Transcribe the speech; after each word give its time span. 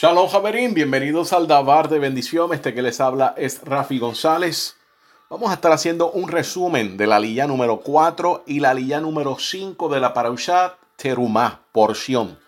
Shalom 0.00 0.28
Javerín, 0.28 0.74
bienvenidos 0.74 1.32
al 1.32 1.48
Dabar 1.48 1.88
de 1.88 1.98
Bendición. 1.98 2.54
Este 2.54 2.72
que 2.72 2.82
les 2.82 3.00
habla 3.00 3.34
es 3.36 3.60
Rafi 3.64 3.98
González. 3.98 4.76
Vamos 5.28 5.50
a 5.50 5.54
estar 5.54 5.72
haciendo 5.72 6.12
un 6.12 6.28
resumen 6.28 6.96
de 6.96 7.08
la 7.08 7.18
lilla 7.18 7.48
número 7.48 7.80
4 7.80 8.44
y 8.46 8.60
la 8.60 8.74
lilla 8.74 9.00
número 9.00 9.36
5 9.40 9.88
de 9.88 9.98
la 9.98 10.14
Parashat 10.14 10.74
Terumá, 10.94 11.62
porción. 11.72 12.38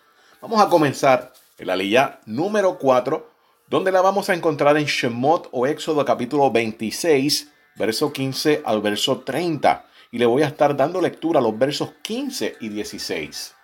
Vamos 0.40 0.62
a 0.62 0.68
comenzar 0.68 1.32
en 1.58 1.66
la 1.66 1.74
lilla 1.74 2.20
número 2.24 2.78
4, 2.78 3.28
donde 3.66 3.90
la 3.90 4.00
vamos 4.00 4.30
a 4.30 4.34
encontrar 4.34 4.76
en 4.76 4.84
Shemot 4.84 5.48
o 5.50 5.66
Éxodo 5.66 6.04
capítulo 6.04 6.52
26, 6.52 7.50
verso 7.74 8.12
15 8.12 8.62
al 8.64 8.80
verso 8.80 9.22
30. 9.22 9.86
Y 10.12 10.18
le 10.18 10.26
voy 10.26 10.42
a 10.42 10.46
estar 10.46 10.76
dando 10.76 11.00
lectura 11.00 11.40
a 11.40 11.42
los 11.42 11.58
versos 11.58 11.94
15 12.04 12.58
y 12.60 12.68
16. 12.68 13.56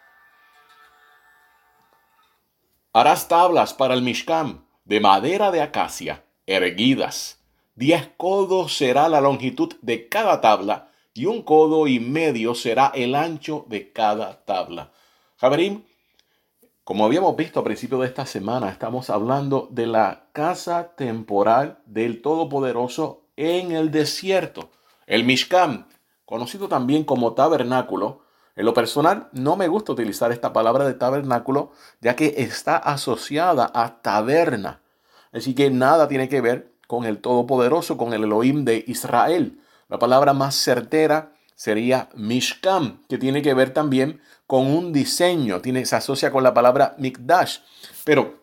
Harás 2.98 3.28
tablas 3.28 3.74
para 3.74 3.92
el 3.92 4.00
Mishkan 4.00 4.64
de 4.86 5.00
madera 5.00 5.50
de 5.50 5.60
acacia, 5.60 6.24
erguidas. 6.46 7.42
Diez 7.74 8.08
codos 8.16 8.74
será 8.74 9.10
la 9.10 9.20
longitud 9.20 9.74
de 9.82 10.08
cada 10.08 10.40
tabla 10.40 10.88
y 11.12 11.26
un 11.26 11.42
codo 11.42 11.88
y 11.88 12.00
medio 12.00 12.54
será 12.54 12.90
el 12.94 13.14
ancho 13.14 13.66
de 13.68 13.92
cada 13.92 14.42
tabla. 14.46 14.92
Javerim, 15.36 15.82
como 16.84 17.04
habíamos 17.04 17.36
visto 17.36 17.60
a 17.60 17.64
principio 17.64 17.98
de 17.98 18.06
esta 18.06 18.24
semana, 18.24 18.70
estamos 18.70 19.10
hablando 19.10 19.68
de 19.70 19.86
la 19.86 20.30
casa 20.32 20.94
temporal 20.96 21.80
del 21.84 22.22
Todopoderoso 22.22 23.26
en 23.36 23.72
el 23.72 23.90
desierto. 23.90 24.70
El 25.06 25.24
Mishkan, 25.24 25.86
conocido 26.24 26.66
también 26.66 27.04
como 27.04 27.34
tabernáculo, 27.34 28.22
en 28.56 28.64
lo 28.64 28.72
personal, 28.72 29.28
no 29.32 29.54
me 29.56 29.68
gusta 29.68 29.92
utilizar 29.92 30.32
esta 30.32 30.54
palabra 30.54 30.86
de 30.86 30.94
tabernáculo, 30.94 31.72
ya 32.00 32.16
que 32.16 32.34
está 32.38 32.78
asociada 32.78 33.70
a 33.74 34.00
taberna. 34.00 34.80
Así 35.30 35.54
que 35.54 35.70
nada 35.70 36.08
tiene 36.08 36.30
que 36.30 36.40
ver 36.40 36.72
con 36.86 37.04
el 37.04 37.18
Todopoderoso, 37.18 37.98
con 37.98 38.14
el 38.14 38.24
Elohim 38.24 38.64
de 38.64 38.82
Israel. 38.86 39.60
La 39.88 39.98
palabra 39.98 40.32
más 40.32 40.54
certera 40.54 41.34
sería 41.54 42.08
Mishkan, 42.14 43.02
que 43.10 43.18
tiene 43.18 43.42
que 43.42 43.52
ver 43.52 43.74
también 43.74 44.22
con 44.46 44.66
un 44.66 44.92
diseño, 44.92 45.60
se 45.62 45.96
asocia 45.96 46.30
con 46.30 46.42
la 46.42 46.54
palabra 46.54 46.94
Mikdash. 46.96 47.58
Pero 48.04 48.42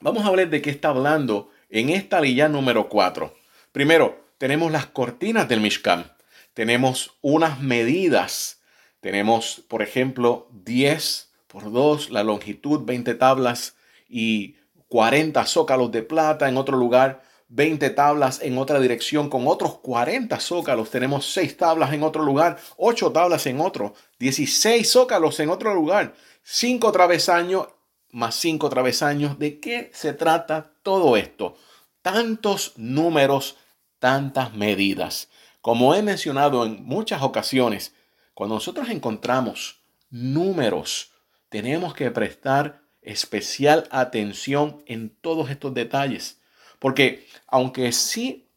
vamos 0.00 0.26
a 0.26 0.30
ver 0.32 0.50
de 0.50 0.60
qué 0.60 0.68
está 0.68 0.88
hablando 0.88 1.48
en 1.70 1.88
esta 1.88 2.20
lilla 2.20 2.48
número 2.48 2.90
4. 2.90 3.34
Primero, 3.72 4.22
tenemos 4.36 4.70
las 4.70 4.86
cortinas 4.86 5.48
del 5.48 5.60
Mishkan, 5.60 6.12
tenemos 6.52 7.16
unas 7.22 7.60
medidas 7.60 8.59
tenemos, 9.00 9.62
por 9.68 9.82
ejemplo, 9.82 10.48
10 10.52 11.32
por 11.46 11.72
2, 11.72 12.10
la 12.10 12.22
longitud, 12.22 12.84
20 12.84 13.14
tablas 13.14 13.76
y 14.08 14.56
40 14.88 15.44
zócalos 15.46 15.90
de 15.90 16.02
plata. 16.02 16.48
En 16.48 16.56
otro 16.56 16.76
lugar, 16.76 17.22
20 17.48 17.90
tablas 17.90 18.40
en 18.42 18.58
otra 18.58 18.78
dirección 18.78 19.28
con 19.28 19.46
otros 19.48 19.78
40 19.78 20.38
zócalos. 20.40 20.90
Tenemos 20.90 21.26
6 21.32 21.56
tablas 21.56 21.92
en 21.92 22.02
otro 22.02 22.22
lugar, 22.22 22.58
8 22.76 23.12
tablas 23.12 23.46
en 23.46 23.60
otro, 23.60 23.94
16 24.18 24.88
zócalos 24.88 25.40
en 25.40 25.50
otro 25.50 25.74
lugar, 25.74 26.14
5 26.42 26.92
travesaños 26.92 27.68
más 28.12 28.34
5 28.36 28.68
travesaños. 28.68 29.38
¿De 29.38 29.60
qué 29.60 29.90
se 29.94 30.12
trata 30.12 30.72
todo 30.82 31.16
esto? 31.16 31.56
Tantos 32.02 32.72
números, 32.76 33.56
tantas 33.98 34.54
medidas. 34.54 35.28
Como 35.60 35.94
he 35.94 36.02
mencionado 36.02 36.64
en 36.64 36.84
muchas 36.84 37.22
ocasiones, 37.22 37.94
cuando 38.34 38.56
nosotros 38.56 38.88
encontramos 38.88 39.80
números, 40.10 41.12
tenemos 41.48 41.94
que 41.94 42.10
prestar 42.10 42.82
especial 43.02 43.88
atención 43.90 44.82
en 44.86 45.10
todos 45.10 45.50
estos 45.50 45.74
detalles. 45.74 46.40
Porque 46.78 47.26
aunque 47.46 47.92
sí, 47.92 48.48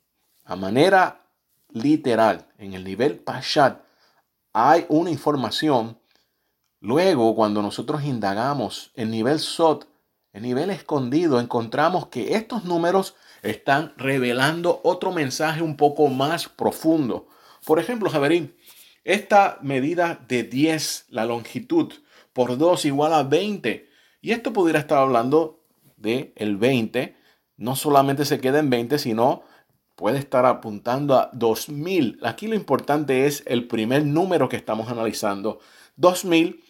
a 0.45 0.55
manera 0.55 1.25
literal, 1.69 2.47
en 2.57 2.73
el 2.73 2.83
nivel 2.83 3.19
Pashat, 3.19 3.81
hay 4.53 4.85
una 4.89 5.09
información, 5.09 5.99
luego 6.79 7.35
cuando 7.35 7.61
nosotros 7.61 8.03
indagamos 8.03 8.91
en 8.95 9.09
nivel 9.09 9.39
Sot, 9.39 9.87
en 10.33 10.43
nivel 10.43 10.69
escondido, 10.69 11.39
encontramos 11.39 12.07
que 12.07 12.35
estos 12.35 12.63
números 12.63 13.15
están 13.43 13.93
revelando 13.97 14.81
otro 14.83 15.11
mensaje 15.11 15.61
un 15.61 15.77
poco 15.77 16.07
más 16.07 16.47
profundo. 16.47 17.27
Por 17.65 17.79
ejemplo, 17.79 18.09
Javerín, 18.09 18.55
esta 19.03 19.59
medida 19.61 20.23
de 20.27 20.43
10, 20.43 21.07
la 21.09 21.25
longitud, 21.25 21.91
por 22.31 22.57
2 22.57 22.85
igual 22.85 23.13
a 23.13 23.23
20. 23.23 23.89
Y 24.21 24.31
esto 24.31 24.53
pudiera 24.53 24.79
estar 24.79 24.97
hablando 24.97 25.65
de 25.97 26.33
el 26.35 26.57
20. 26.57 27.15
No 27.57 27.75
solamente 27.75 28.25
se 28.25 28.39
queda 28.39 28.59
en 28.59 28.69
20, 28.69 28.97
sino 28.97 29.43
puede 29.95 30.19
estar 30.19 30.45
apuntando 30.45 31.15
a 31.15 31.29
2000. 31.33 32.19
Aquí 32.23 32.47
lo 32.47 32.55
importante 32.55 33.25
es 33.25 33.43
el 33.45 33.67
primer 33.67 34.05
número 34.05 34.49
que 34.49 34.55
estamos 34.55 34.89
analizando. 34.89 35.59
2000, 35.97 36.63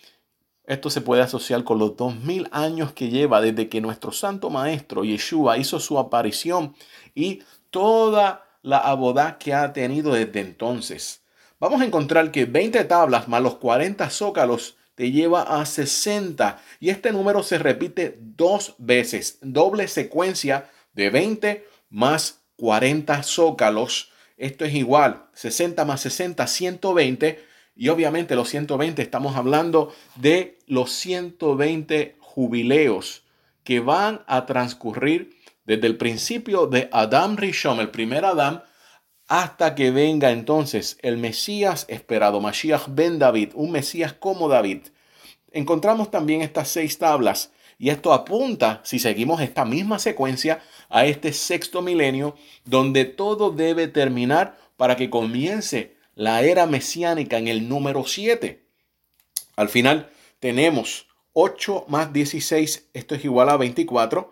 esto 0.66 0.90
se 0.90 1.02
puede 1.02 1.22
asociar 1.22 1.64
con 1.64 1.78
los 1.78 1.96
2000 1.96 2.50
años 2.52 2.94
que 2.94 3.10
lleva 3.10 3.42
desde 3.42 3.70
que 3.70 3.80
nuestro 3.80 4.12
santo 4.12 4.50
maestro 4.50 5.04
Yeshua 5.04 5.58
hizo 5.58 5.80
su 5.80 6.00
aparición 6.00 6.76
y 7.14 7.44
toda 7.70 8.46
la 8.62 8.80
abodá 8.80 9.38
que 9.38 9.54
ha 9.54 9.72
tenido 9.74 10.14
desde 10.14 10.40
entonces 10.40 11.23
vamos 11.64 11.80
a 11.80 11.86
encontrar 11.86 12.32
que 12.32 12.44
20 12.44 12.84
tablas 12.84 13.30
más 13.30 13.42
los 13.42 13.56
40 13.56 14.10
zócalos 14.10 14.76
te 14.96 15.14
lleva 15.14 15.44
a 15.44 15.66
60. 15.66 16.62
Y 16.82 16.90
este 16.90 17.14
número 17.14 17.42
se 17.42 17.58
repite 17.58 18.18
dos 18.20 18.76
veces, 18.80 19.38
doble 19.42 19.88
secuencia 19.88 20.70
de 20.92 21.10
20 21.10 21.66
más 21.90 22.42
40 22.58 23.24
zócalos. 23.24 24.12
Esto 24.36 24.66
es 24.66 24.74
igual, 24.74 25.28
60 25.36 25.86
más 25.86 26.02
60, 26.02 26.46
120. 26.46 27.46
Y 27.78 27.88
obviamente 27.88 28.36
los 28.36 28.50
120 28.50 29.02
estamos 29.02 29.38
hablando 29.38 29.94
de 30.18 30.60
los 30.68 30.92
120 30.92 32.18
jubileos 32.20 33.24
que 33.64 33.80
van 33.80 34.22
a 34.28 34.46
transcurrir 34.46 35.40
desde 35.64 35.88
el 35.88 35.96
principio 35.96 36.68
de 36.68 36.90
Adam 36.92 37.38
Rishon, 37.38 37.80
el 37.80 37.90
primer 37.90 38.26
Adam, 38.26 38.64
hasta 39.34 39.74
que 39.74 39.90
venga 39.90 40.30
entonces 40.30 41.00
el 41.02 41.18
Mesías 41.18 41.88
esperado, 41.90 42.40
Mashiach 42.40 42.84
ben 42.90 43.18
David, 43.18 43.50
un 43.56 43.72
Mesías 43.72 44.14
como 44.14 44.48
David. 44.48 44.82
Encontramos 45.52 46.12
también 46.12 46.44
estas 46.44 46.68
seis 46.68 47.00
tablas 47.00 47.52
y 47.80 47.90
esto 47.90 48.14
apunta, 48.14 48.82
si 48.84 49.00
seguimos 49.00 49.42
esta 49.42 49.66
misma 49.66 49.98
secuencia, 49.98 50.62
a 50.88 51.08
este 51.08 51.34
sexto 51.34 51.82
milenio 51.82 52.36
donde 52.66 53.06
todo 53.06 53.50
debe 53.50 53.88
terminar 53.88 54.56
para 54.78 54.96
que 54.96 55.10
comience 55.10 55.98
la 56.14 56.44
era 56.44 56.68
mesiánica 56.68 57.40
en 57.40 57.48
el 57.48 57.68
número 57.68 58.06
7. 58.06 58.64
Al 59.56 59.68
final 59.68 60.12
tenemos 60.40 61.08
8 61.32 61.86
más 61.88 62.14
16, 62.14 62.90
esto 62.94 63.16
es 63.16 63.26
igual 63.26 63.50
a 63.50 63.58
24, 63.58 64.32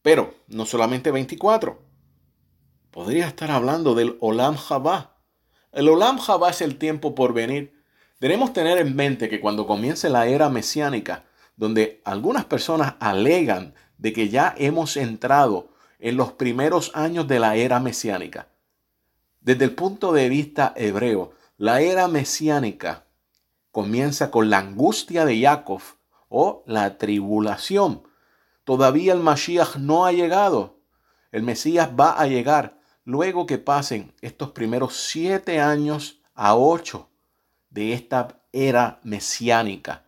pero 0.00 0.32
no 0.46 0.64
solamente 0.64 1.10
24, 1.10 1.87
podría 2.90 3.26
estar 3.26 3.50
hablando 3.50 3.94
del 3.94 4.16
Olam 4.20 4.56
Jabá. 4.56 5.16
El 5.72 5.88
Olam 5.88 6.18
Jabá 6.18 6.50
es 6.50 6.60
el 6.62 6.78
tiempo 6.78 7.14
por 7.14 7.32
venir. 7.32 7.74
Debemos 8.20 8.52
tener 8.52 8.78
en 8.78 8.96
mente 8.96 9.28
que 9.28 9.40
cuando 9.40 9.66
comience 9.66 10.08
la 10.08 10.26
era 10.26 10.48
mesiánica, 10.48 11.24
donde 11.56 12.00
algunas 12.04 12.44
personas 12.44 12.94
alegan 13.00 13.74
de 13.98 14.12
que 14.12 14.28
ya 14.28 14.54
hemos 14.58 14.96
entrado 14.96 15.70
en 15.98 16.16
los 16.16 16.32
primeros 16.32 16.92
años 16.94 17.26
de 17.28 17.40
la 17.40 17.56
era 17.56 17.80
mesiánica, 17.80 18.48
desde 19.40 19.64
el 19.64 19.74
punto 19.74 20.12
de 20.12 20.28
vista 20.28 20.72
hebreo, 20.76 21.32
la 21.56 21.80
era 21.80 22.06
mesiánica 22.08 23.06
comienza 23.70 24.30
con 24.30 24.50
la 24.50 24.58
angustia 24.58 25.24
de 25.24 25.40
Jacob 25.40 25.80
o 26.28 26.62
la 26.66 26.98
tribulación. 26.98 28.02
Todavía 28.64 29.12
el 29.12 29.20
Mashiach 29.20 29.76
no 29.76 30.04
ha 30.04 30.12
llegado. 30.12 30.80
El 31.32 31.42
Mesías 31.42 31.90
va 31.98 32.12
a 32.12 32.26
llegar 32.26 32.77
luego 33.08 33.46
que 33.46 33.56
pasen 33.56 34.12
estos 34.20 34.50
primeros 34.50 34.94
siete 34.94 35.60
años 35.60 36.18
a 36.34 36.54
ocho 36.54 37.08
de 37.70 37.94
esta 37.94 38.42
era 38.52 39.00
mesiánica. 39.02 40.04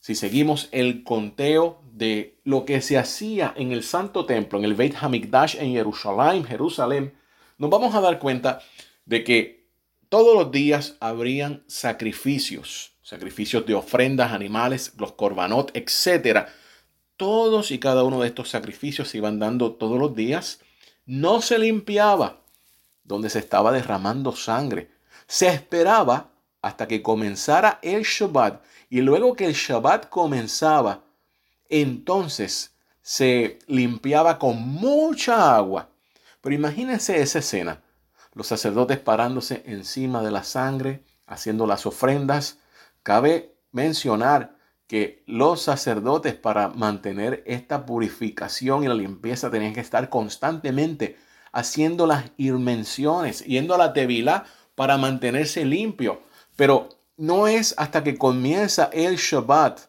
Si 0.00 0.14
seguimos 0.14 0.70
el 0.72 1.04
conteo 1.04 1.82
de 1.92 2.38
lo 2.44 2.64
que 2.64 2.80
se 2.80 2.96
hacía 2.96 3.52
en 3.54 3.70
el 3.70 3.82
Santo 3.82 4.24
Templo, 4.24 4.58
en 4.58 4.64
el 4.64 4.72
Beit 4.72 4.94
Hamikdash 4.98 5.56
en 5.58 5.72
Jerusalén, 5.72 6.46
Jerusalén, 6.46 7.12
nos 7.58 7.68
vamos 7.68 7.94
a 7.94 8.00
dar 8.00 8.18
cuenta 8.18 8.60
de 9.04 9.24
que 9.24 9.66
todos 10.08 10.34
los 10.34 10.50
días 10.50 10.96
habrían 11.00 11.62
sacrificios, 11.66 12.94
sacrificios 13.02 13.66
de 13.66 13.74
ofrendas, 13.74 14.32
animales, 14.32 14.94
los 14.96 15.12
korbanot, 15.12 15.70
etc. 15.76 16.46
Todos 17.18 17.70
y 17.72 17.78
cada 17.78 18.04
uno 18.04 18.22
de 18.22 18.28
estos 18.28 18.48
sacrificios 18.48 19.08
se 19.08 19.18
iban 19.18 19.38
dando 19.38 19.72
todos 19.74 19.98
los 19.98 20.16
días 20.16 20.60
no 21.06 21.42
se 21.42 21.58
limpiaba 21.58 22.42
donde 23.04 23.30
se 23.30 23.38
estaba 23.38 23.72
derramando 23.72 24.34
sangre. 24.34 24.90
Se 25.26 25.48
esperaba 25.48 26.30
hasta 26.60 26.86
que 26.86 27.02
comenzara 27.02 27.78
el 27.82 28.02
Shabbat 28.02 28.62
y 28.88 29.00
luego 29.00 29.34
que 29.34 29.46
el 29.46 29.54
Shabbat 29.54 30.08
comenzaba, 30.08 31.02
entonces 31.68 32.74
se 33.00 33.58
limpiaba 33.66 34.38
con 34.38 34.60
mucha 34.60 35.56
agua. 35.56 35.88
Pero 36.40 36.54
imagínense 36.54 37.20
esa 37.20 37.40
escena. 37.40 37.82
Los 38.34 38.46
sacerdotes 38.46 38.98
parándose 38.98 39.62
encima 39.66 40.22
de 40.22 40.30
la 40.30 40.44
sangre, 40.44 41.04
haciendo 41.26 41.66
las 41.66 41.86
ofrendas. 41.86 42.58
Cabe 43.02 43.54
mencionar 43.72 44.56
que 44.92 45.22
los 45.26 45.62
sacerdotes 45.62 46.34
para 46.34 46.68
mantener 46.68 47.42
esta 47.46 47.86
purificación 47.86 48.84
y 48.84 48.88
la 48.88 48.94
limpieza 48.94 49.50
tenían 49.50 49.72
que 49.72 49.80
estar 49.80 50.10
constantemente 50.10 51.16
haciendo 51.50 52.06
las 52.06 52.26
inmenciones, 52.36 53.42
yendo 53.46 53.74
a 53.74 53.78
la 53.78 53.94
tevila 53.94 54.44
para 54.74 54.98
mantenerse 54.98 55.64
limpio. 55.64 56.20
Pero 56.56 56.90
no 57.16 57.46
es 57.46 57.74
hasta 57.78 58.04
que 58.04 58.18
comienza 58.18 58.90
el 58.92 59.16
Shabbat, 59.16 59.80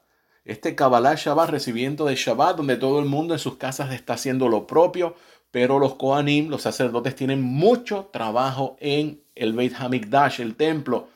este 0.45 0.73
Kabbalah 0.73 1.15
Shabbat, 1.15 1.49
recibiendo 1.49 2.05
de 2.05 2.15
Shabbat, 2.15 2.55
donde 2.55 2.77
todo 2.77 3.01
el 3.01 3.05
mundo 3.05 3.33
en 3.33 3.41
sus 3.41 3.57
casas 3.57 3.91
está 3.91 4.13
haciendo 4.13 4.47
lo 4.47 4.65
propio, 4.67 5.17
pero 5.51 5.79
los 5.79 5.95
Kohanim, 5.95 6.47
los 6.47 6.61
sacerdotes, 6.61 7.13
tienen 7.13 7.41
mucho 7.41 8.09
trabajo 8.13 8.77
en 8.79 9.21
el 9.35 9.51
Beit 9.51 9.73
Hamikdash, 9.77 10.39
el 10.39 10.55
templo. 10.55 11.09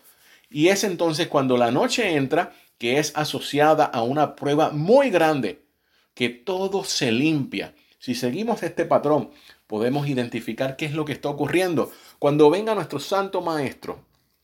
Y 0.49 0.67
es 0.67 0.83
entonces 0.83 1.27
cuando 1.27 1.55
la 1.55 1.71
noche 1.71 2.17
entra 2.17 2.51
que 2.77 2.99
es 2.99 3.11
asociada 3.15 3.85
a 3.85 4.03
una 4.03 4.35
prueba 4.35 4.69
muy 4.69 5.09
grande, 5.09 5.65
que 6.13 6.29
todo 6.29 6.83
se 6.83 7.11
limpia. 7.11 7.73
Si 7.99 8.15
seguimos 8.15 8.63
este 8.63 8.85
patrón, 8.85 9.31
podemos 9.65 10.07
identificar 10.07 10.75
qué 10.75 10.85
es 10.85 10.93
lo 10.93 11.05
que 11.05 11.13
está 11.13 11.29
ocurriendo. 11.29 11.91
Cuando 12.19 12.49
venga 12.49 12.75
nuestro 12.75 12.99
santo 12.99 13.41
maestro 13.41 13.99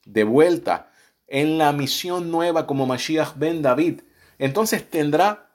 de 0.06 0.24
vuelta 0.24 0.92
en 1.28 1.58
la 1.58 1.72
misión 1.72 2.32
nueva 2.32 2.68
como 2.68 2.86
Mashiach 2.86 3.36
ben 3.36 3.62
David, 3.62 4.02
entonces 4.38 4.90
tendrá 4.90 5.52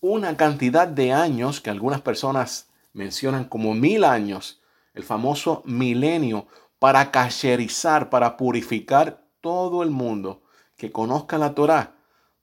una 0.00 0.36
cantidad 0.36 0.88
de 0.88 1.12
años 1.12 1.60
que 1.60 1.70
algunas 1.70 2.00
personas 2.00 2.68
mencionan 2.92 3.44
como 3.44 3.74
mil 3.74 4.04
años, 4.04 4.60
el 4.94 5.02
famoso 5.02 5.62
milenio, 5.64 6.46
para 6.78 7.10
cacherizar, 7.10 8.10
para 8.10 8.36
purificar 8.36 9.24
todo 9.40 9.82
el 9.82 9.90
mundo 9.90 10.42
que 10.76 10.90
conozca 10.90 11.38
la 11.38 11.54
Torah 11.54 11.94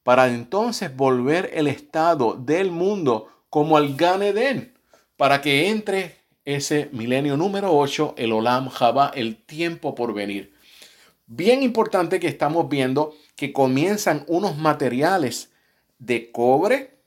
para 0.10 0.28
entonces 0.28 0.96
volver 0.98 1.52
el 1.54 1.68
estado 1.68 2.34
del 2.34 2.72
mundo 2.72 3.28
como 3.52 3.78
al 3.78 3.96
Gan 3.96 4.24
Eden, 4.24 4.74
para 5.18 5.40
que 5.40 5.70
entre 5.70 6.16
ese 6.46 6.90
milenio 6.94 7.38
número 7.38 7.78
8, 7.78 8.16
el 8.18 8.32
Olam 8.32 8.70
Jabá, 8.70 9.12
el 9.14 9.36
tiempo 9.36 9.94
por 9.94 10.16
venir. 10.16 10.52
Bien 11.28 11.62
importante 11.62 12.20
que 12.20 12.28
estamos 12.28 12.68
viendo 12.70 13.14
que 13.36 13.54
comienzan 13.54 14.24
unos 14.26 14.58
materiales 14.58 15.52
de 16.00 16.32
cobre, 16.32 16.98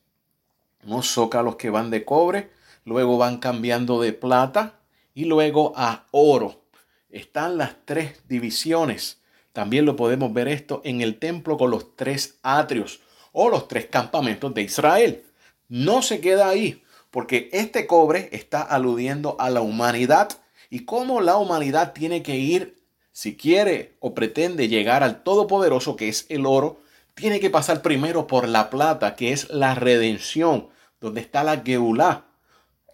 unos 0.87 1.09
zócalos 1.09 1.57
que 1.57 1.71
van 1.71 1.91
de 1.91 2.05
cobre, 2.05 2.53
luego 2.85 3.19
van 3.19 3.39
cambiando 3.39 4.01
de 4.01 4.13
plata 4.13 4.79
y 5.13 5.25
luego 5.25 5.73
a 5.75 6.07
oro. 6.13 6.63
Están 7.11 7.59
las 7.59 7.75
tres 7.85 8.23
divisiones 8.29 9.22
también 9.53 9.85
lo 9.85 9.97
podemos 9.97 10.33
ver 10.33 10.49
esto 10.49 10.81
en 10.85 11.01
el 11.01 11.19
templo 11.19 11.57
con 11.57 11.71
los 11.71 11.97
tres 11.97 12.39
atrios 12.43 13.01
o 13.33 13.49
los 13.51 13.69
tres 13.69 13.87
campamentos 13.87 14.53
de 14.55 14.63
Israel. 14.63 15.25
No 15.69 16.03
se 16.03 16.21
queda 16.21 16.49
ahí, 16.49 16.83
porque 17.11 17.51
este 17.53 17.87
cobre 17.87 18.29
está 18.33 18.63
aludiendo 18.63 19.37
a 19.39 19.51
la 19.51 19.61
humanidad 19.61 20.31
y 20.71 20.85
cómo 20.85 21.21
la 21.21 21.37
humanidad 21.37 21.93
tiene 21.93 22.23
que 22.23 22.37
ir, 22.37 22.83
si 23.13 23.37
quiere 23.37 23.97
o 24.01 24.15
pretende 24.15 24.69
llegar 24.69 25.03
al 25.03 25.23
Todopoderoso, 25.23 25.97
que 25.97 26.09
es 26.09 26.25
el 26.31 26.47
oro, 26.47 26.81
tiene 27.15 27.41
que 27.41 27.51
pasar 27.51 27.83
primero 27.83 28.27
por 28.27 28.49
la 28.49 28.71
plata, 28.71 29.15
que 29.17 29.33
es 29.33 29.51
la 29.51 29.75
redención, 29.75 30.69
donde 30.99 31.21
está 31.21 31.45
la 31.45 31.61
Geulá. 31.61 32.25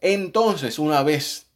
Entonces, 0.00 0.81
una 0.81 1.05
vez 1.05 1.46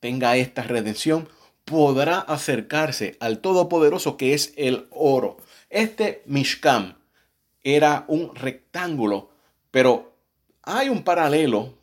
tenga 0.00 0.36
esta 0.36 0.62
redención, 0.62 1.28
podrá 1.66 2.20
acercarse 2.20 3.16
al 3.20 3.40
Todopoderoso 3.40 4.16
que 4.16 4.32
es 4.32 4.54
el 4.56 4.86
oro. 4.90 5.36
Este 5.68 6.22
Mishkan 6.26 6.96
era 7.64 8.04
un 8.06 8.34
rectángulo, 8.34 9.30
pero 9.72 10.14
hay 10.62 10.88
un 10.88 11.02
paralelo 11.02 11.74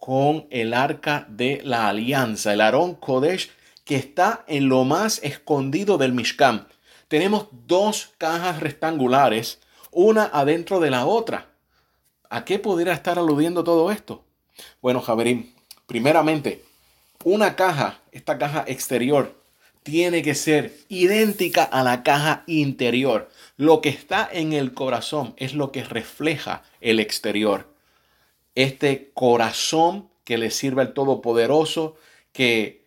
con 0.00 0.46
el 0.50 0.72
arca 0.72 1.26
de 1.28 1.60
la 1.64 1.88
alianza, 1.88 2.52
el 2.52 2.60
Aarón 2.60 2.94
Kodesh, 2.94 3.50
que 3.84 3.96
está 3.96 4.44
en 4.46 4.68
lo 4.68 4.84
más 4.84 5.20
escondido 5.24 5.98
del 5.98 6.12
Mishkan. 6.12 6.68
Tenemos 7.08 7.48
dos 7.66 8.14
cajas 8.18 8.60
rectangulares, 8.60 9.60
una 9.90 10.24
adentro 10.24 10.78
de 10.78 10.90
la 10.90 11.06
otra. 11.06 11.50
¿A 12.30 12.44
qué 12.44 12.60
pudiera 12.60 12.92
estar 12.92 13.18
aludiendo 13.18 13.64
todo 13.64 13.90
esto? 13.90 14.24
Bueno, 14.80 15.00
Javerín, 15.00 15.54
primeramente, 15.86 16.64
una 17.24 17.56
caja, 17.56 18.00
esta 18.12 18.38
caja 18.38 18.64
exterior, 18.66 19.40
tiene 19.82 20.22
que 20.22 20.34
ser 20.34 20.76
idéntica 20.88 21.64
a 21.64 21.82
la 21.82 22.02
caja 22.02 22.44
interior. 22.46 23.28
Lo 23.56 23.80
que 23.80 23.88
está 23.88 24.28
en 24.30 24.52
el 24.52 24.74
corazón 24.74 25.34
es 25.36 25.54
lo 25.54 25.72
que 25.72 25.84
refleja 25.84 26.62
el 26.80 27.00
exterior. 27.00 27.68
Este 28.54 29.10
corazón 29.14 30.08
que 30.24 30.38
le 30.38 30.50
sirve 30.50 30.82
al 30.82 30.94
Todopoderoso, 30.94 31.96
que 32.32 32.84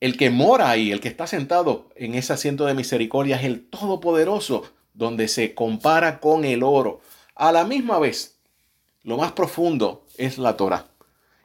el 0.00 0.16
que 0.16 0.30
mora 0.30 0.70
ahí, 0.70 0.92
el 0.92 1.00
que 1.00 1.08
está 1.08 1.26
sentado 1.26 1.88
en 1.96 2.14
ese 2.14 2.32
asiento 2.32 2.66
de 2.66 2.74
misericordia 2.74 3.36
es 3.36 3.44
el 3.44 3.66
Todopoderoso, 3.68 4.70
donde 4.94 5.28
se 5.28 5.54
compara 5.54 6.20
con 6.20 6.44
el 6.44 6.62
oro. 6.62 7.00
A 7.34 7.50
la 7.52 7.64
misma 7.64 7.98
vez, 7.98 8.36
lo 9.02 9.16
más 9.16 9.32
profundo 9.32 10.04
es 10.16 10.38
la 10.38 10.56
Torah. 10.56 10.86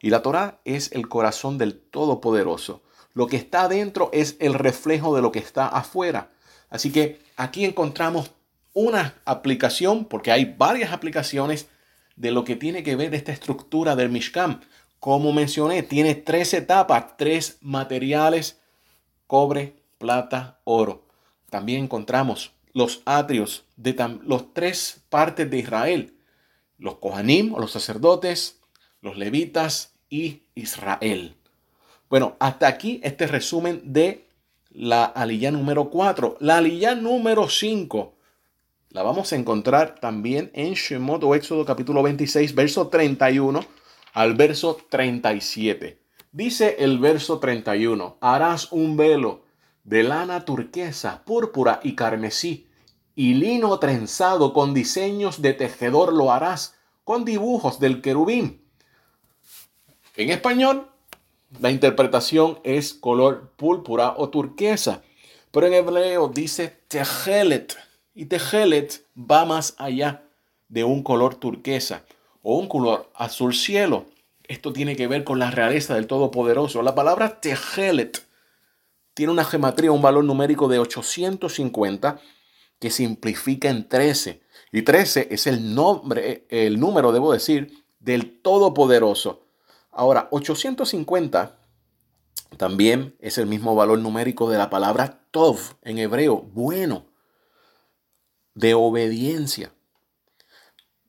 Y 0.02 0.10
la 0.10 0.22
Torah 0.22 0.60
es 0.66 0.92
el 0.94 1.08
corazón 1.08 1.58
del 1.58 1.80
Todopoderoso. 1.80 2.82
Lo 3.14 3.28
que 3.28 3.38
está 3.38 3.64
adentro 3.64 4.10
es 4.14 4.36
el 4.40 4.54
reflejo 4.54 5.16
de 5.16 5.22
lo 5.22 5.32
que 5.32 5.40
está 5.40 5.68
afuera. 5.68 6.32
Así 6.70 6.92
que 6.92 7.20
aquí 7.36 7.66
encontramos 7.66 8.32
una 8.74 9.16
aplicación, 9.26 10.06
porque 10.06 10.32
hay 10.32 10.56
varias 10.58 10.92
aplicaciones 10.92 11.68
de 12.16 12.32
lo 12.32 12.44
que 12.44 12.56
tiene 12.56 12.84
que 12.84 12.96
ver 12.96 13.14
esta 13.14 13.32
estructura 13.32 13.96
del 13.96 14.10
Mishkan. 14.10 14.62
Como 15.00 15.34
mencioné, 15.34 15.84
tiene 15.84 16.16
tres 16.16 16.54
etapas, 16.54 17.18
tres 17.18 17.58
materiales, 17.62 18.60
cobre, 19.28 19.76
plata, 19.98 20.60
oro. 20.64 21.06
También 21.50 21.84
encontramos 21.84 22.54
los 22.74 23.02
atrios 23.06 23.66
de 23.76 23.94
los 24.24 24.54
tres 24.54 25.02
partes 25.10 25.50
de 25.50 25.60
Israel, 25.60 26.18
los 26.78 26.96
Kohanim 26.96 27.54
o 27.54 27.60
los 27.60 27.72
sacerdotes, 27.72 28.62
los 29.02 29.18
levitas 29.18 29.91
y 30.12 30.44
Israel. 30.54 31.36
Bueno, 32.08 32.36
hasta 32.40 32.68
aquí 32.68 33.00
este 33.04 33.26
resumen 33.26 33.82
de 33.86 34.28
la 34.70 35.06
aliyá 35.06 35.50
número 35.50 35.90
4. 35.90 36.38
La 36.40 36.58
aliyá 36.58 36.94
número 36.94 37.50
5 37.50 38.14
la 38.94 39.04
vamos 39.04 39.32
a 39.32 39.38
encontrar 39.38 39.96
también 40.02 40.52
en 40.54 40.74
Shemot 40.74 41.24
o 41.24 41.34
Éxodo 41.34 41.64
capítulo 41.64 42.04
26, 42.04 42.54
verso 42.54 42.90
31 42.90 43.62
al 44.14 44.34
verso 44.34 44.78
37. 44.90 45.98
Dice 46.34 46.76
el 46.80 47.00
verso 47.00 47.40
31, 47.40 48.18
harás 48.20 48.70
un 48.74 48.98
velo 48.98 49.46
de 49.86 50.04
lana 50.04 50.44
turquesa, 50.44 51.24
púrpura 51.24 51.80
y 51.84 51.96
carmesí, 51.96 52.68
y 53.16 53.36
lino 53.36 53.80
trenzado 53.80 54.52
con 54.52 54.74
diseños 54.74 55.42
de 55.42 55.54
tejedor 55.54 56.12
lo 56.12 56.34
harás, 56.34 56.76
con 57.06 57.24
dibujos 57.24 57.80
del 57.80 58.02
querubín 58.02 58.61
en 60.24 60.30
español, 60.32 60.88
la 61.60 61.72
interpretación 61.72 62.60
es 62.64 62.94
color 62.94 63.52
púrpura 63.56 64.14
o 64.18 64.30
turquesa, 64.30 65.04
pero 65.52 65.68
en 65.68 65.74
hebreo 65.74 66.30
dice 66.30 66.80
tejelet 66.88 67.78
y 68.16 68.26
tejelet 68.26 69.06
va 69.18 69.46
más 69.46 69.76
allá 69.78 70.24
de 70.70 70.84
un 70.84 71.04
color 71.04 71.36
turquesa 71.36 72.06
o 72.42 72.58
un 72.58 72.68
color 72.68 73.10
azul 73.16 73.54
cielo. 73.54 74.06
Esto 74.48 74.74
tiene 74.74 74.96
que 74.96 75.08
ver 75.08 75.24
con 75.24 75.40
la 75.40 75.52
realeza 75.52 75.96
del 75.96 76.08
Todopoderoso. 76.08 76.82
La 76.82 76.96
palabra 76.96 77.40
tejelet 77.40 78.26
tiene 79.14 79.32
una 79.32 79.44
geometría, 79.44 79.92
un 79.92 80.02
valor 80.02 80.24
numérico 80.24 80.68
de 80.68 80.80
850 80.80 82.20
que 82.80 82.90
simplifica 82.90 83.70
en 83.70 83.88
13. 83.88 84.42
Y 84.72 84.82
13 84.82 85.28
es 85.32 85.48
el 85.48 85.76
nombre, 85.76 86.46
el 86.50 86.80
número, 86.80 87.12
debo 87.12 87.32
decir, 87.32 87.84
del 88.00 88.42
Todopoderoso. 88.42 89.44
Ahora, 89.92 90.28
850 90.32 91.58
también 92.58 93.16
es 93.20 93.38
el 93.38 93.48
mismo 93.48 93.76
valor 93.76 94.00
numérico 94.00 94.50
de 94.50 94.58
la 94.58 94.70
palabra 94.70 95.20
tov 95.32 95.60
en 95.82 95.98
hebreo, 95.98 96.38
bueno, 96.38 97.06
de 98.54 98.74
obediencia. 98.74 99.74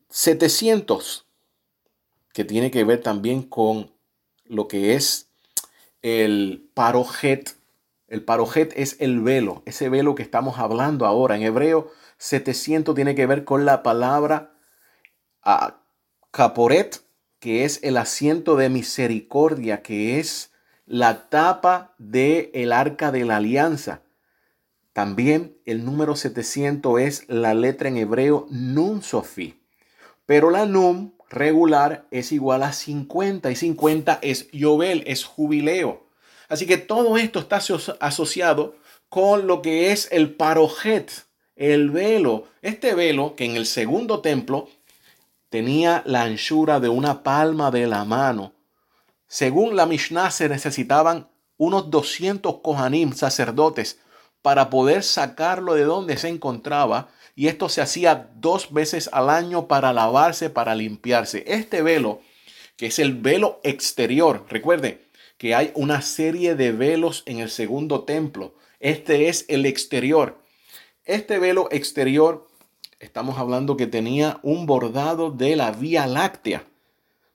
700, 0.08 1.26
que 2.32 2.44
tiene 2.44 2.70
que 2.70 2.84
ver 2.84 3.02
también 3.02 3.42
con 3.42 3.92
lo 4.44 4.68
que 4.68 4.94
es 4.94 5.30
el 6.02 6.68
parojet. 6.74 7.56
El 8.08 8.24
parojet 8.24 8.72
es 8.76 8.96
el 9.00 9.20
velo, 9.20 9.62
ese 9.64 9.88
velo 9.88 10.14
que 10.14 10.22
estamos 10.22 10.58
hablando 10.58 11.06
ahora. 11.06 11.36
En 11.36 11.42
hebreo, 11.42 11.90
700 12.18 12.94
tiene 12.94 13.14
que 13.14 13.26
ver 13.26 13.44
con 13.44 13.64
la 13.64 13.82
palabra 13.82 14.54
uh, 15.46 15.72
caporet, 16.30 17.00
que 17.42 17.64
es 17.64 17.80
el 17.82 17.96
asiento 17.96 18.54
de 18.54 18.68
misericordia, 18.68 19.82
que 19.82 20.20
es 20.20 20.52
la 20.86 21.28
tapa 21.28 21.92
del 21.98 22.50
el 22.54 22.72
arca 22.72 23.10
de 23.10 23.24
la 23.24 23.38
alianza. 23.38 24.02
También 24.92 25.56
el 25.64 25.84
número 25.84 26.14
700 26.14 27.00
es 27.00 27.24
la 27.28 27.52
letra 27.54 27.88
en 27.88 27.96
hebreo 27.96 28.46
Nun 28.48 29.02
Sofi. 29.02 29.60
Pero 30.24 30.50
la 30.50 30.66
Nun 30.66 31.16
regular 31.30 32.06
es 32.12 32.30
igual 32.30 32.62
a 32.62 32.72
50 32.72 33.50
y 33.50 33.56
50 33.56 34.20
es 34.22 34.48
Yobel, 34.52 35.02
es 35.08 35.24
jubileo. 35.24 36.06
Así 36.48 36.64
que 36.64 36.76
todo 36.76 37.18
esto 37.18 37.40
está 37.40 37.60
asociado 37.98 38.76
con 39.08 39.48
lo 39.48 39.62
que 39.62 39.90
es 39.90 40.06
el 40.12 40.32
parojet, 40.36 41.10
el 41.56 41.90
velo. 41.90 42.44
Este 42.62 42.94
velo 42.94 43.34
que 43.34 43.46
en 43.46 43.56
el 43.56 43.66
segundo 43.66 44.20
templo 44.20 44.68
tenía 45.52 46.02
la 46.06 46.22
anchura 46.22 46.80
de 46.80 46.88
una 46.88 47.22
palma 47.22 47.70
de 47.70 47.86
la 47.86 48.06
mano. 48.06 48.54
Según 49.28 49.76
la 49.76 49.84
Mishnah 49.84 50.30
se 50.30 50.48
necesitaban 50.48 51.28
unos 51.58 51.90
200 51.90 52.60
kohanim, 52.62 53.12
sacerdotes, 53.12 53.98
para 54.40 54.70
poder 54.70 55.02
sacarlo 55.02 55.74
de 55.74 55.84
donde 55.84 56.16
se 56.16 56.28
encontraba 56.28 57.10
y 57.36 57.48
esto 57.48 57.68
se 57.68 57.82
hacía 57.82 58.30
dos 58.34 58.72
veces 58.72 59.10
al 59.12 59.28
año 59.28 59.68
para 59.68 59.92
lavarse, 59.92 60.48
para 60.48 60.74
limpiarse. 60.74 61.44
Este 61.46 61.82
velo, 61.82 62.22
que 62.78 62.86
es 62.86 62.98
el 62.98 63.12
velo 63.12 63.60
exterior, 63.62 64.46
recuerde 64.48 65.04
que 65.36 65.54
hay 65.54 65.70
una 65.74 66.00
serie 66.00 66.54
de 66.54 66.72
velos 66.72 67.24
en 67.26 67.40
el 67.40 67.50
segundo 67.50 68.04
templo. 68.04 68.54
Este 68.80 69.28
es 69.28 69.44
el 69.48 69.66
exterior. 69.66 70.38
Este 71.04 71.38
velo 71.38 71.68
exterior 71.70 72.48
estamos 73.02 73.36
hablando 73.38 73.76
que 73.76 73.88
tenía 73.88 74.38
un 74.42 74.64
bordado 74.64 75.32
de 75.32 75.56
la 75.56 75.72
Vía 75.72 76.06
Láctea. 76.06 76.64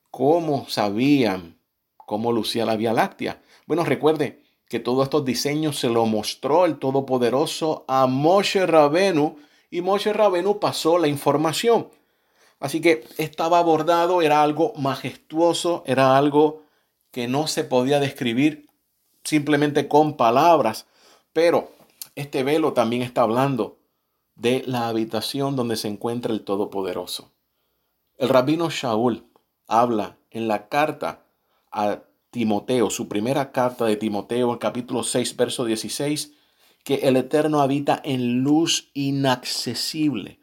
¿Cómo 0.09 0.65
sabían 0.69 1.59
cómo 1.97 2.31
lucía 2.31 2.65
la 2.65 2.77
Vía 2.77 2.93
Láctea? 2.93 3.41
Bueno, 3.67 3.83
recuerde 3.83 4.41
que 4.69 4.79
todos 4.79 5.03
estos 5.03 5.25
diseños 5.25 5.77
se 5.77 5.89
lo 5.89 6.05
mostró 6.05 6.65
el 6.65 6.79
Todopoderoso 6.79 7.83
a 7.89 8.07
Moshe 8.07 8.65
Rabenu 8.65 9.36
y 9.69 9.81
Moshe 9.81 10.13
Rabenu 10.13 10.57
pasó 10.59 10.97
la 10.97 11.09
información. 11.09 11.89
Así 12.62 12.79
que 12.79 13.05
estaba 13.17 13.62
bordado, 13.62 14.21
era 14.21 14.41
algo 14.41 14.74
majestuoso, 14.77 15.83
era 15.86 16.17
algo 16.17 16.63
que 17.12 17.27
no 17.27 17.45
se 17.47 17.65
podía 17.65 18.00
describir 18.00 18.67
simplemente 19.25 19.89
con 19.89 20.15
palabras, 20.15 20.88
pero 21.33 21.71
este 22.15 22.43
velo 22.43 22.71
también 22.71 23.01
está 23.01 23.24
hablando 23.24 23.77
de 24.38 24.63
la 24.67 24.88
habitación 24.88 25.56
donde 25.56 25.75
se 25.75 25.88
encuentra 25.88 26.32
el 26.32 26.44
Todopoderoso. 26.44 27.32
El 28.17 28.29
rabino 28.29 28.70
Shaul 28.70 29.25
habla 29.67 30.17
en 30.29 30.48
la 30.48 30.70
carta 30.70 31.25
a 31.72 32.03
Timoteo, 32.29 32.89
su 32.89 33.08
primera 33.08 33.51
carta 33.51 33.86
de 33.86 33.96
Timoteo, 33.96 34.53
el 34.53 34.60
capítulo 34.60 35.03
6, 35.03 35.36
verso 35.36 35.65
16, 35.65 36.34
que 36.84 36.96
el 36.96 37.17
Eterno 37.17 37.62
habita 37.62 38.00
en 38.03 38.44
luz 38.44 38.91
inaccesible. 38.94 40.39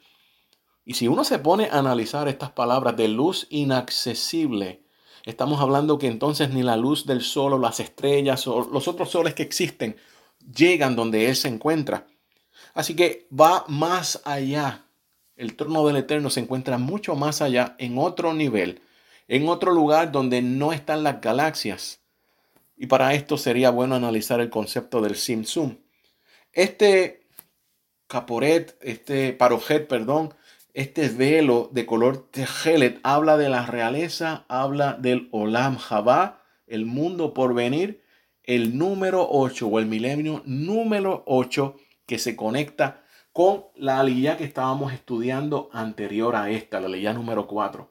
Y 0.84 0.94
si 0.94 1.08
uno 1.08 1.24
se 1.24 1.38
pone 1.38 1.66
a 1.66 1.78
analizar 1.78 2.28
estas 2.28 2.50
palabras 2.50 2.96
de 2.96 3.08
luz 3.08 3.46
inaccesible, 3.48 4.84
estamos 5.24 5.60
hablando 5.60 5.98
que 5.98 6.08
entonces 6.08 6.50
ni 6.50 6.62
la 6.62 6.76
luz 6.76 7.06
del 7.06 7.22
sol 7.22 7.54
o 7.54 7.58
las 7.58 7.80
estrellas 7.80 8.46
o 8.46 8.68
los 8.70 8.88
otros 8.88 9.10
soles 9.10 9.34
que 9.34 9.44
existen 9.44 9.96
llegan 10.54 10.96
donde 10.96 11.28
Él 11.28 11.36
se 11.36 11.48
encuentra. 11.48 12.06
Así 12.74 12.96
que 12.96 13.28
va 13.32 13.64
más 13.68 14.20
allá. 14.24 14.84
El 15.36 15.56
trono 15.56 15.86
del 15.86 15.96
Eterno 15.96 16.28
se 16.28 16.40
encuentra 16.40 16.76
mucho 16.78 17.14
más 17.14 17.40
allá, 17.40 17.76
en 17.78 17.98
otro 17.98 18.34
nivel, 18.34 18.82
en 19.28 19.48
otro 19.48 19.72
lugar 19.72 20.12
donde 20.12 20.42
no 20.42 20.72
están 20.72 21.02
las 21.02 21.20
galaxias. 21.20 22.00
Y 22.76 22.86
para 22.86 23.14
esto 23.14 23.38
sería 23.38 23.70
bueno 23.70 23.94
analizar 23.94 24.40
el 24.40 24.50
concepto 24.50 25.00
del 25.00 25.16
Simsum. 25.16 25.76
Este 26.52 27.22
caporet, 28.06 28.76
este 28.80 29.32
parojet, 29.32 29.88
perdón, 29.88 30.34
este 30.72 31.08
velo 31.08 31.70
de 31.72 31.86
color 31.86 32.28
tejelet 32.30 32.98
habla 33.04 33.36
de 33.36 33.48
la 33.48 33.66
realeza, 33.66 34.44
habla 34.48 34.94
del 34.94 35.28
Olam 35.30 35.78
Jabá, 35.78 36.42
el 36.66 36.84
mundo 36.84 37.32
por 37.32 37.54
venir, 37.54 38.02
el 38.42 38.76
número 38.76 39.26
8 39.30 39.66
o 39.68 39.78
el 39.78 39.86
milenio 39.86 40.42
número 40.44 41.22
8 41.26 41.76
que 42.06 42.18
se 42.18 42.36
conecta 42.36 43.02
con 43.32 43.64
la 43.74 44.00
aliyah 44.00 44.36
que 44.36 44.44
estábamos 44.44 44.92
estudiando 44.92 45.68
anterior 45.72 46.36
a 46.36 46.50
esta, 46.50 46.80
la 46.80 46.86
aliyah 46.86 47.12
número 47.12 47.46
4. 47.46 47.90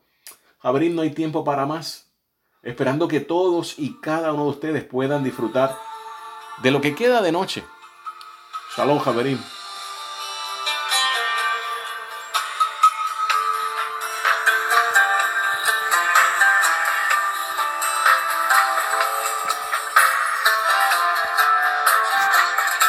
Jabrín, 0.60 0.96
no 0.96 1.02
hay 1.02 1.10
tiempo 1.10 1.44
para 1.44 1.66
más. 1.66 2.12
Esperando 2.62 3.10
que 3.10 3.20
todos 3.20 3.78
y 3.78 4.00
cada 4.00 4.32
uno 4.32 4.46
de 4.46 4.50
ustedes 4.52 4.84
puedan 4.86 5.24
disfrutar 5.24 5.78
de 6.62 6.72
lo 6.72 6.80
que 6.80 6.96
queda 6.96 7.22
de 7.22 7.34
noche. 7.34 7.64
Shalom, 8.78 9.00
Javerín. 9.00 9.40